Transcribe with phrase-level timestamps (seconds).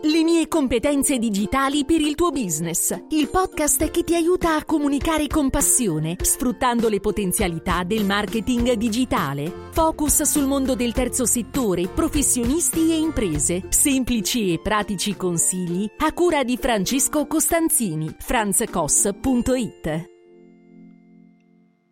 [0.00, 2.96] Le mie competenze digitali per il tuo business.
[3.08, 9.50] Il podcast che ti aiuta a comunicare con passione, sfruttando le potenzialità del marketing digitale.
[9.72, 13.64] Focus sul mondo del terzo settore, professionisti e imprese.
[13.70, 18.14] Semplici e pratici consigli a cura di Francesco Costanzini.
[18.18, 20.16] franzcos.it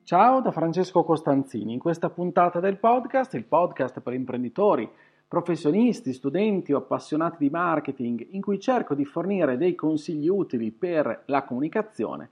[0.07, 1.73] Ciao da Francesco Costanzini.
[1.73, 4.89] In questa puntata del podcast, il podcast per imprenditori
[5.29, 11.25] professionisti, studenti o appassionati di marketing in cui cerco di fornire dei consigli utili per
[11.27, 12.31] la comunicazione,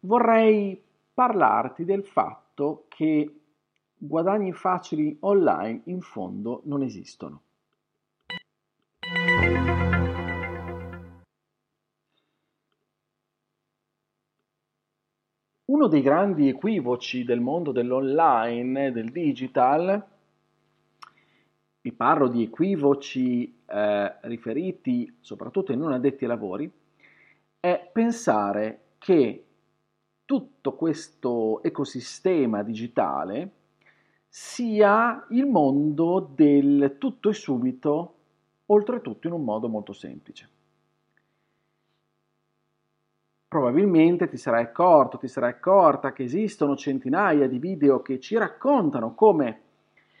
[0.00, 0.80] vorrei
[1.14, 3.40] parlarti del fatto che
[3.96, 7.40] guadagni facili online in fondo non esistono.
[15.68, 20.15] Uno dei grandi equivoci del mondo dell'online, del digital,
[21.86, 26.68] vi parlo di equivoci eh, riferiti soprattutto ai non addetti ai lavori,
[27.60, 29.44] è pensare che
[30.24, 33.50] tutto questo ecosistema digitale
[34.26, 38.14] sia il mondo del tutto e subito,
[38.66, 40.48] oltretutto in un modo molto semplice.
[43.46, 49.14] Probabilmente ti sarai accorto, ti sarai accorta che esistono centinaia di video che ci raccontano
[49.14, 49.65] come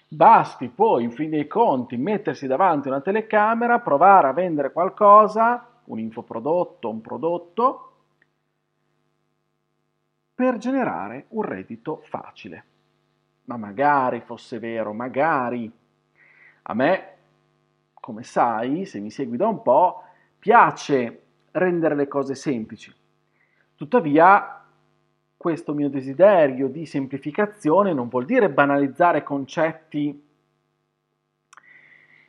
[0.08, 5.66] Basti poi, in fin dei conti, mettersi davanti a una telecamera, provare a vendere qualcosa,
[5.84, 7.92] un infoprodotto, un prodotto,
[10.34, 12.64] per generare un reddito facile.
[13.44, 15.70] Ma magari fosse vero, magari.
[16.62, 17.16] A me,
[17.94, 20.02] come sai, se mi segui da un po',
[20.38, 22.94] piace rendere le cose semplici.
[23.74, 24.65] Tuttavia,
[25.36, 30.24] questo mio desiderio di semplificazione non vuol dire banalizzare concetti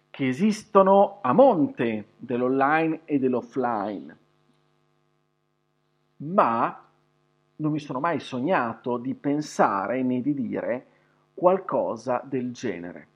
[0.09, 4.17] che esistono a monte dell'online e dell'offline,
[6.17, 6.85] ma
[7.57, 10.85] non mi sono mai sognato di pensare né di dire
[11.33, 13.07] qualcosa del genere.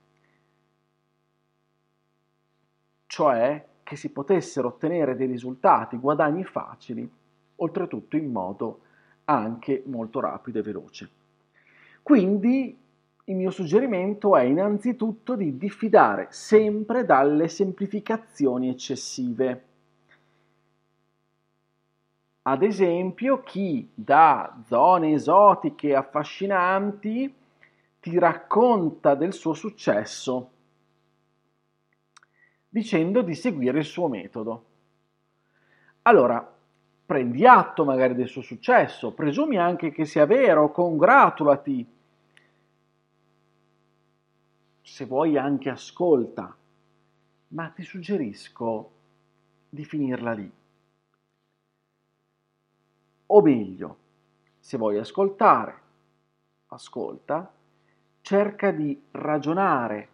[3.06, 7.08] Cioè che si potessero ottenere dei risultati, guadagni facili,
[7.56, 8.80] oltretutto in modo
[9.36, 11.10] anche molto rapido e veloce.
[12.02, 12.78] Quindi
[13.24, 19.64] il mio suggerimento è innanzitutto di diffidare sempre dalle semplificazioni eccessive.
[22.42, 27.32] Ad esempio, chi da zone esotiche affascinanti
[28.00, 30.50] ti racconta del suo successo
[32.68, 34.64] dicendo di seguire il suo metodo.
[36.02, 36.51] Allora,
[37.12, 41.86] prendi atto magari del suo successo, presumi anche che sia vero, congratulati.
[44.80, 46.56] Se vuoi anche ascolta,
[47.48, 48.90] ma ti suggerisco
[49.68, 50.50] di finirla lì.
[53.26, 53.96] O meglio,
[54.58, 55.80] se vuoi ascoltare,
[56.68, 57.52] ascolta,
[58.22, 60.08] cerca di ragionare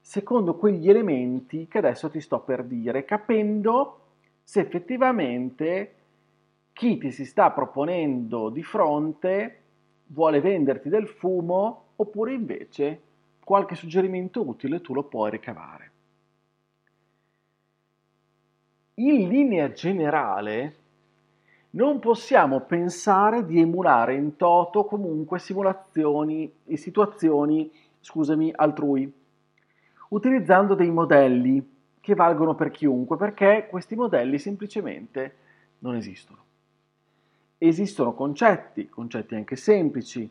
[0.00, 4.01] secondo quegli elementi che adesso ti sto per dire, capendo
[4.42, 5.94] se effettivamente
[6.72, 9.60] chi ti si sta proponendo di fronte
[10.06, 13.00] vuole venderti del fumo oppure invece
[13.44, 15.90] qualche suggerimento utile tu lo puoi ricavare.
[18.94, 20.76] In linea generale
[21.70, 29.10] non possiamo pensare di emulare in toto comunque simulazioni e situazioni, scusami, altrui,
[30.10, 31.71] utilizzando dei modelli
[32.02, 35.36] che valgono per chiunque, perché questi modelli semplicemente
[35.78, 36.40] non esistono.
[37.58, 40.28] Esistono concetti, concetti anche semplici,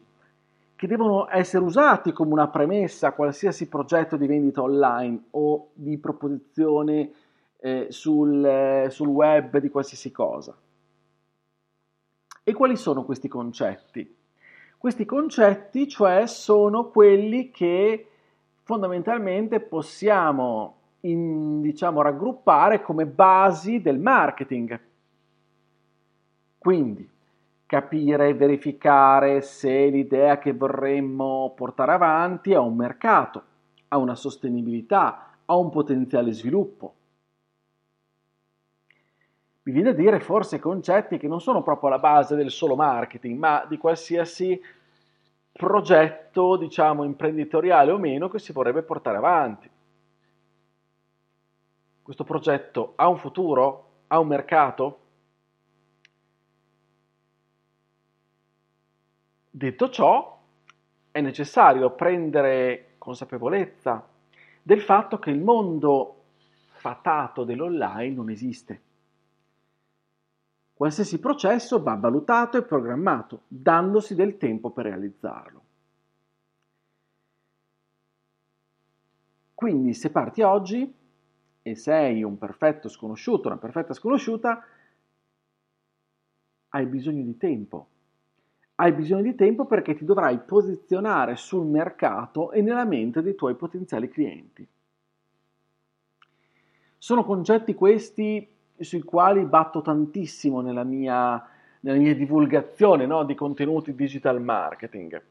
[0.75, 5.97] che devono essere usati come una premessa a qualsiasi progetto di vendita online o di
[5.97, 7.11] proposizione
[7.59, 10.53] eh, sul, eh, sul web di qualsiasi cosa.
[12.43, 14.17] E quali sono questi concetti?
[14.77, 18.07] Questi concetti, cioè, sono quelli che
[18.63, 24.79] fondamentalmente possiamo in, diciamo, raggruppare come basi del marketing.
[26.57, 27.09] Quindi
[27.65, 33.43] capire e verificare se l'idea che vorremmo portare avanti ha un mercato,
[33.87, 36.93] ha una sostenibilità, ha un potenziale sviluppo.
[39.63, 43.37] Mi viene a dire forse concetti che non sono proprio la base del solo marketing,
[43.37, 44.59] ma di qualsiasi
[45.51, 49.69] progetto, diciamo, imprenditoriale o meno che si vorrebbe portare avanti
[52.01, 53.89] questo progetto ha un futuro?
[54.07, 54.99] Ha un mercato?
[59.49, 60.41] Detto ciò,
[61.11, 64.07] è necessario prendere consapevolezza
[64.63, 66.23] del fatto che il mondo
[66.75, 68.81] sfatato dell'online non esiste.
[70.73, 75.61] Qualsiasi processo va valutato e programmato, dandosi del tempo per realizzarlo.
[79.53, 80.91] Quindi se parti oggi
[81.61, 84.65] e sei un perfetto sconosciuto, una perfetta sconosciuta,
[86.69, 87.87] hai bisogno di tempo.
[88.75, 93.55] Hai bisogno di tempo perché ti dovrai posizionare sul mercato e nella mente dei tuoi
[93.55, 94.67] potenziali clienti.
[96.97, 98.47] Sono concetti questi
[98.79, 101.47] sui quali batto tantissimo nella mia,
[101.81, 105.21] nella mia divulgazione no, di contenuti digital marketing.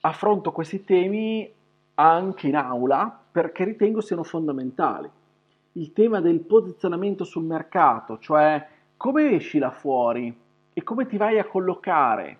[0.00, 1.52] Affronto questi temi
[1.96, 5.10] anche in aula perché ritengo siano fondamentali.
[5.72, 8.66] Il tema del posizionamento sul mercato, cioè
[8.96, 10.34] come esci là fuori
[10.72, 12.38] e come ti vai a collocare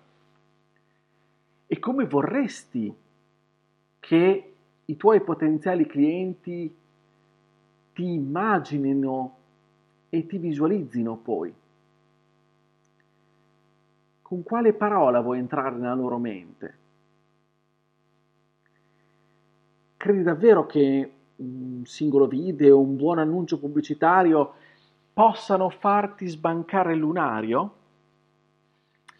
[1.67, 2.95] e come vorresti
[3.99, 4.53] che
[4.85, 6.75] i tuoi potenziali clienti
[7.93, 9.35] ti immaginino
[10.09, 11.53] e ti visualizzino poi.
[14.21, 16.85] Con quale parola vuoi entrare nella loro mente?
[20.07, 24.53] Credi davvero che un singolo video, un buon annuncio pubblicitario
[25.11, 27.75] possano farti sbancare il lunario?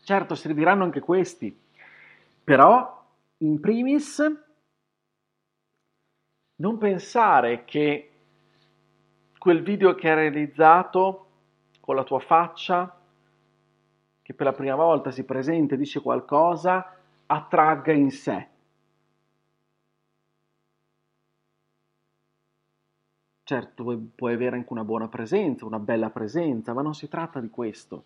[0.01, 1.53] Certo, serviranno anche questi,
[2.41, 3.05] però
[3.39, 4.23] in primis
[6.55, 8.11] non pensare che
[9.37, 11.25] quel video che hai realizzato
[11.81, 12.97] con la tua faccia,
[14.21, 16.95] che per la prima volta si presenta e dice qualcosa,
[17.25, 18.55] attragga in sé
[23.47, 27.49] Certo, puoi avere anche una buona presenza, una bella presenza, ma non si tratta di
[27.49, 28.03] questo.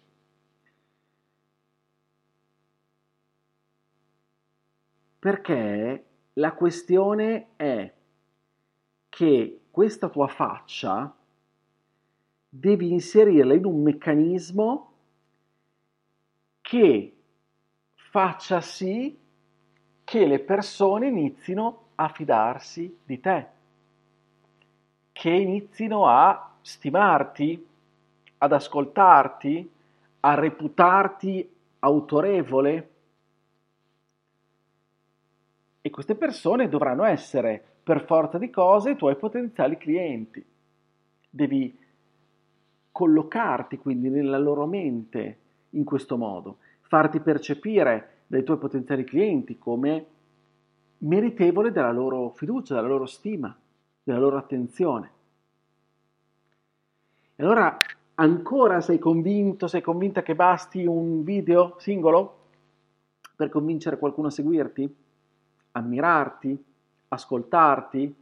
[5.17, 7.91] Perché la questione è
[9.09, 11.11] che questa tua faccia
[12.47, 14.93] devi inserirla in un meccanismo
[16.61, 17.15] che
[17.95, 19.17] faccia sì
[20.03, 23.59] che le persone inizino a fidarsi di te
[25.21, 27.67] che inizino a stimarti,
[28.39, 29.71] ad ascoltarti,
[30.21, 31.47] a reputarti
[31.77, 32.89] autorevole.
[35.79, 40.43] E queste persone dovranno essere, per forza di cose, i tuoi potenziali clienti.
[41.29, 41.77] Devi
[42.91, 45.37] collocarti quindi nella loro mente
[45.69, 50.05] in questo modo, farti percepire dai tuoi potenziali clienti come
[50.97, 53.55] meritevole della loro fiducia, della loro stima
[54.11, 55.11] della loro attenzione.
[57.35, 57.77] E allora
[58.15, 62.39] ancora sei convinto, sei convinta che basti un video singolo
[63.35, 64.95] per convincere qualcuno a seguirti,
[65.71, 66.63] ammirarti,
[67.07, 68.15] ascoltarti,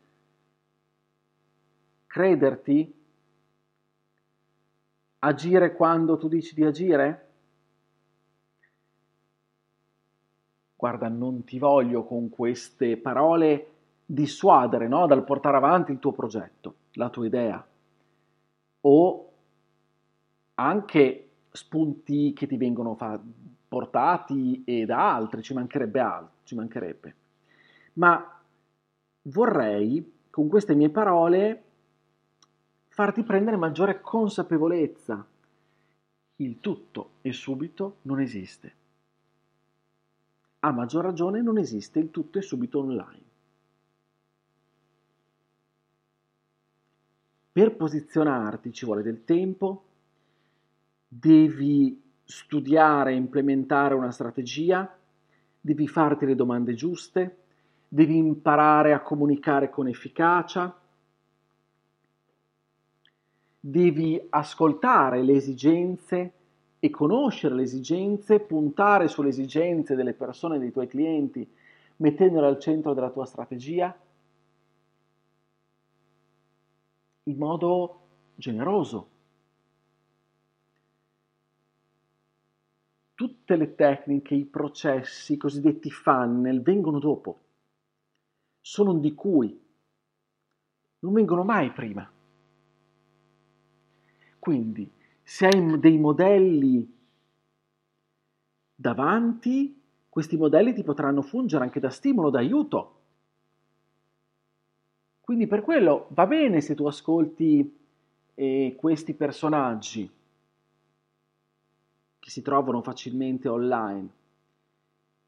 [2.06, 2.94] crederti,
[5.20, 7.28] agire quando tu dici di agire?
[10.76, 13.79] Guarda, non ti voglio con queste parole
[14.12, 15.06] dissuadere no?
[15.06, 17.68] dal portare avanti il tuo progetto, la tua idea,
[18.82, 19.32] o
[20.56, 23.22] anche spunti che ti vengono fa-
[23.68, 27.16] portati e da altri, ci mancherebbe altro, ci mancherebbe.
[27.94, 28.42] Ma
[29.24, 31.64] vorrei, con queste mie parole,
[32.88, 35.24] farti prendere maggiore consapevolezza.
[36.38, 38.74] Il tutto e subito non esiste.
[40.62, 43.29] A maggior ragione non esiste il tutto e subito online.
[47.52, 49.84] Per posizionarti ci vuole del tempo,
[51.08, 54.96] devi studiare e implementare una strategia,
[55.60, 57.38] devi farti le domande giuste,
[57.88, 60.80] devi imparare a comunicare con efficacia,
[63.60, 66.34] devi ascoltare le esigenze
[66.80, 71.46] e conoscere le esigenze, puntare sulle esigenze delle persone, dei tuoi clienti,
[71.98, 73.94] mettendole al centro della tua strategia
[77.30, 79.10] in modo generoso.
[83.14, 87.40] Tutte le tecniche, i processi, i cosiddetti funnel vengono dopo,
[88.62, 89.68] sono di cui,
[91.00, 92.10] non vengono mai prima.
[94.40, 94.90] Quindi,
[95.22, 96.98] se hai dei modelli
[98.74, 102.99] davanti, questi modelli ti potranno fungere anche da stimolo, da aiuto
[105.30, 107.78] quindi per quello va bene se tu ascolti
[108.34, 110.12] eh, questi personaggi
[112.18, 114.10] che si trovano facilmente online,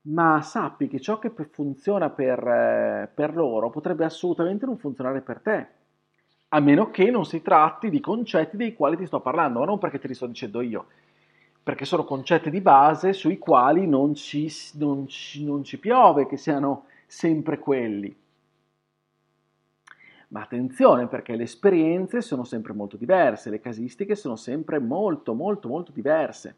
[0.08, 5.40] ma sappi che ciò che funziona per, eh, per loro potrebbe assolutamente non funzionare per
[5.40, 5.68] te,
[6.48, 9.78] a meno che non si tratti di concetti dei quali ti sto parlando, ma non
[9.78, 10.88] perché te li sto dicendo io,
[11.62, 16.38] perché sono concetti di base sui quali non ci, non ci, non ci piove che
[16.38, 18.21] siano sempre quelli.
[20.32, 25.68] Ma attenzione perché le esperienze sono sempre molto diverse, le casistiche sono sempre molto molto
[25.68, 26.56] molto diverse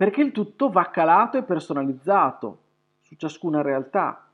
[0.00, 2.62] perché il tutto va calato e personalizzato
[3.00, 4.26] su ciascuna realtà.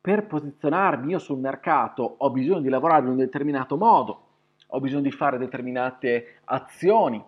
[0.00, 4.26] Per posizionarmi io sul mercato ho bisogno di lavorare in un determinato modo,
[4.66, 7.24] ho bisogno di fare determinate azioni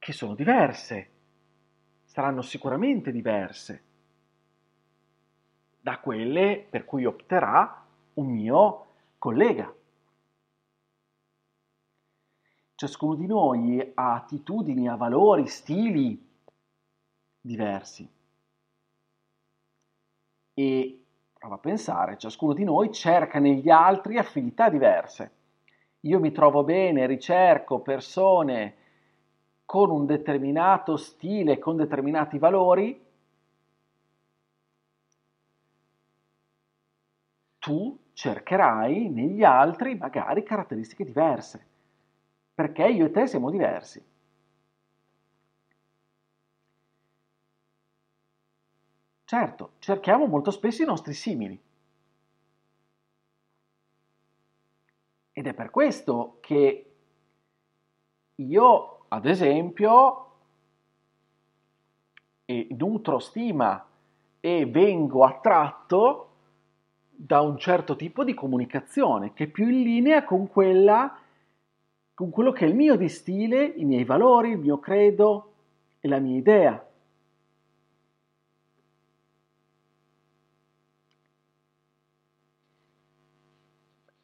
[0.00, 1.10] che sono diverse,
[2.18, 3.84] saranno sicuramente diverse
[5.80, 8.86] da quelle per cui opterà un mio
[9.18, 9.72] collega.
[12.74, 16.20] Ciascuno di noi ha attitudini, ha valori, stili
[17.40, 18.10] diversi.
[20.54, 21.04] E
[21.38, 25.30] prova a pensare, ciascuno di noi cerca negli altri affinità diverse.
[26.00, 28.74] Io mi trovo bene, ricerco persone
[29.70, 32.98] con un determinato stile, con determinati valori,
[37.60, 41.66] tu cercherai negli altri magari caratteristiche diverse
[42.54, 44.04] perché io e te siamo diversi.
[49.24, 51.62] Certo, cerchiamo molto spesso i nostri simili.
[55.32, 56.92] Ed è per questo che
[58.36, 60.26] io, ad esempio,
[62.46, 63.84] nutro stima
[64.40, 66.24] e vengo attratto
[67.10, 71.18] da un certo tipo di comunicazione che è più in linea con quella
[72.14, 75.52] con quello che è il mio di stile, i miei valori, il mio credo
[76.00, 76.87] e la mia idea.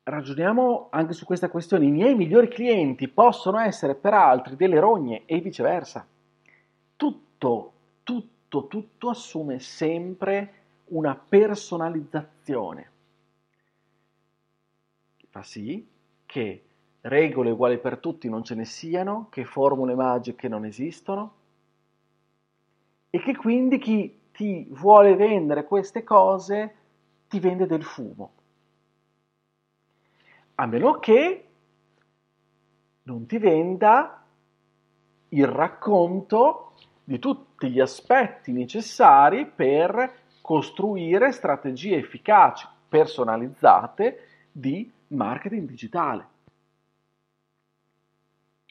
[0.06, 1.87] Ragioniamo anche su questa questione.
[1.87, 6.06] I miei migliori clienti possono essere per altri delle rogne e viceversa.
[6.94, 10.52] Tutto, tutto, tutto assume sempre
[10.88, 12.90] una personalizzazione.
[15.30, 15.88] Fa sì
[16.26, 16.64] che
[17.00, 21.32] regole uguali per tutti non ce ne siano, che formule magiche non esistono
[23.08, 26.75] e che quindi chi ti vuole vendere queste cose
[27.26, 28.42] ti vende del fumo.
[30.56, 31.49] A meno che
[33.02, 34.25] non ti venda
[35.28, 46.28] il racconto di tutti gli aspetti necessari per costruire strategie efficaci, personalizzate di marketing digitale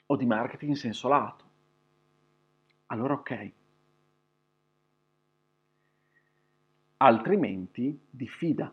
[0.06, 1.44] o di marketing in senso lato.
[2.88, 3.52] Allora ok.
[6.98, 8.72] Altrimenti diffida.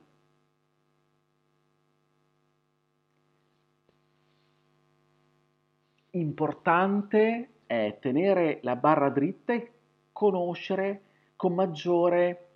[6.12, 9.71] Importante è tenere la barra dritta e
[10.11, 11.02] conoscere
[11.37, 12.49] con maggiore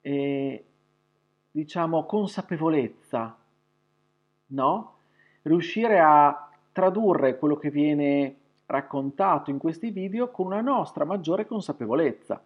[0.00, 0.64] eh,
[1.50, 3.36] diciamo consapevolezza,
[4.46, 4.96] no?
[5.42, 12.42] Riuscire a tradurre quello che viene raccontato in questi video con una nostra maggiore consapevolezza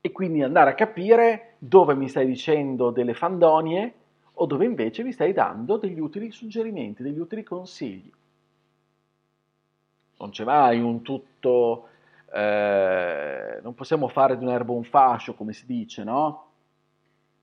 [0.00, 3.94] e quindi andare a capire dove mi stai dicendo delle fandonie
[4.34, 8.10] o dove invece mi stai dando degli utili suggerimenti, degli utili consigli.
[10.18, 11.88] Non c'è mai un tutto,
[12.32, 16.44] eh, non possiamo fare di un'erba un fascio, come si dice, no?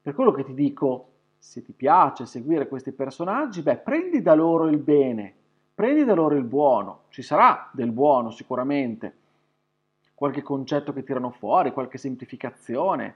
[0.02, 4.68] Per quello che ti dico, se ti piace seguire questi personaggi, beh, prendi da loro
[4.68, 5.34] il bene,
[5.74, 9.18] prendi da loro il buono, ci sarà del buono sicuramente,
[10.14, 13.16] qualche concetto che tirano fuori, qualche semplificazione.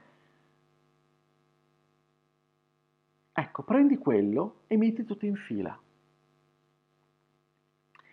[3.32, 5.78] Ecco, prendi quello e metti tutto in fila.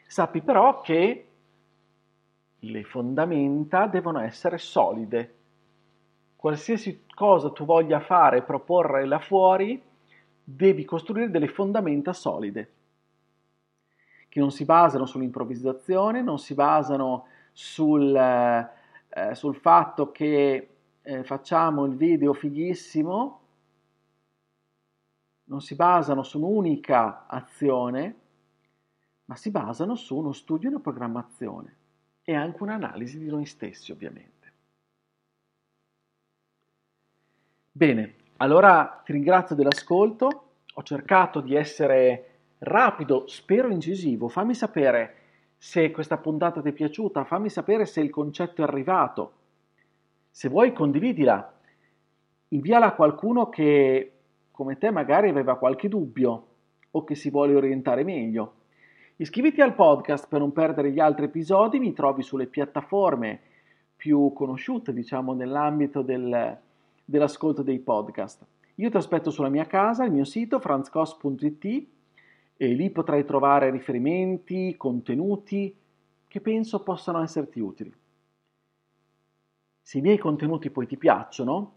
[0.08, 1.28] Sappi però che
[2.72, 5.34] le fondamenta devono essere solide.
[6.36, 9.82] Qualsiasi cosa tu voglia fare proporre là fuori,
[10.44, 12.72] devi costruire delle fondamenta solide
[14.36, 20.70] che non si basano sull'improvvisazione, non si basano sul, eh, sul fatto che
[21.02, 23.40] eh, facciamo il video fighissimo,
[25.46, 28.16] non si basano su un'unica azione,
[29.24, 31.78] ma si basano su uno studio e una programmazione
[32.26, 34.34] e anche un'analisi di noi stessi, ovviamente.
[37.72, 42.30] Bene, allora ti ringrazio dell'ascolto, ho cercato di essere
[42.60, 44.28] rapido, spero incisivo.
[44.28, 45.16] Fammi sapere
[45.58, 49.34] se questa puntata ti è piaciuta, fammi sapere se il concetto è arrivato.
[50.32, 51.54] Se vuoi condividila,
[52.50, 54.12] inviala a qualcuno che
[54.52, 56.48] come te magari aveva qualche dubbio
[56.92, 58.54] o che si vuole orientare meglio.
[59.18, 63.40] Iscriviti al podcast per non perdere gli altri episodi, mi trovi sulle piattaforme
[63.96, 66.58] più conosciute, diciamo, nell'ambito del,
[67.06, 68.46] dell'ascolto dei podcast.
[68.76, 71.88] Io ti aspetto sulla mia casa, il mio sito franzcos.it
[72.58, 75.74] e lì potrai trovare riferimenti, contenuti
[76.28, 77.94] che penso possano esserti utili.
[79.82, 81.72] Se i miei contenuti poi ti piacciono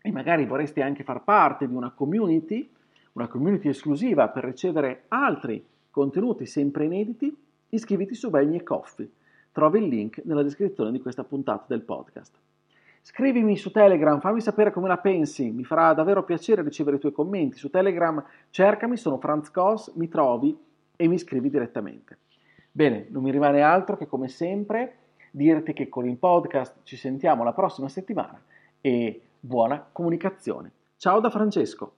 [0.00, 2.72] e magari vorresti anche far parte di una community,
[3.12, 5.62] una community esclusiva per ricevere altri
[5.98, 7.36] contenuti sempre inediti,
[7.70, 9.10] iscriviti su Buy Me Coffee.
[9.50, 12.36] Trovi il link nella descrizione di questa puntata del podcast.
[13.02, 17.10] Scrivimi su Telegram, fammi sapere come la pensi, mi farà davvero piacere ricevere i tuoi
[17.10, 17.56] commenti.
[17.56, 20.56] Su Telegram cercami, sono Franz Kos, mi trovi
[20.94, 22.18] e mi scrivi direttamente.
[22.70, 24.98] Bene, non mi rimane altro che come sempre
[25.32, 28.40] dirti che con il podcast ci sentiamo la prossima settimana
[28.80, 30.70] e buona comunicazione.
[30.96, 31.97] Ciao da Francesco.